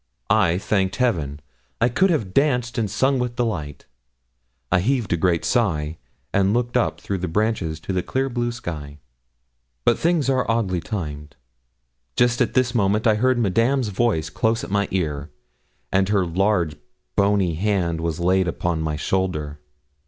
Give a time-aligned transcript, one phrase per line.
[0.31, 1.41] I thanked heaven;
[1.79, 3.85] I could have danced and sung with delight;
[4.71, 5.99] I heaved a great sigh
[6.33, 8.97] and looked up through the branches to the clear blue sky.
[9.85, 11.35] But things are oddly timed.
[12.15, 15.29] Just at this moment I heard Madame's voice close at my ear,
[15.91, 16.77] and her large
[17.15, 19.59] bony hand was laid on my shoulder.